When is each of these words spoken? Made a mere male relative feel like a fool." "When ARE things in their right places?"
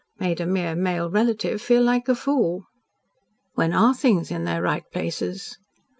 Made 0.17 0.41
a 0.41 0.47
mere 0.47 0.73
male 0.75 1.11
relative 1.11 1.61
feel 1.61 1.83
like 1.83 2.09
a 2.09 2.15
fool." 2.15 2.65
"When 3.53 3.71
ARE 3.71 3.93
things 3.93 4.31
in 4.31 4.45
their 4.45 4.63
right 4.63 4.89
places?" 4.91 5.59